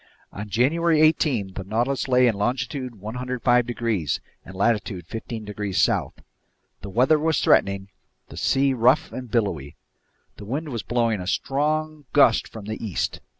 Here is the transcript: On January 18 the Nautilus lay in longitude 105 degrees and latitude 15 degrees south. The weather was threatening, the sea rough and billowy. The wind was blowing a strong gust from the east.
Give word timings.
On 0.33 0.49
January 0.49 0.99
18 0.99 1.53
the 1.53 1.63
Nautilus 1.63 2.07
lay 2.07 2.25
in 2.25 2.33
longitude 2.33 2.95
105 2.99 3.67
degrees 3.67 4.19
and 4.43 4.55
latitude 4.55 5.05
15 5.05 5.45
degrees 5.45 5.79
south. 5.79 6.23
The 6.81 6.89
weather 6.89 7.19
was 7.19 7.39
threatening, 7.39 7.89
the 8.29 8.35
sea 8.35 8.73
rough 8.73 9.11
and 9.11 9.29
billowy. 9.29 9.75
The 10.37 10.45
wind 10.45 10.69
was 10.69 10.81
blowing 10.81 11.21
a 11.21 11.27
strong 11.27 12.05
gust 12.13 12.47
from 12.47 12.65
the 12.65 12.83
east. 12.83 13.19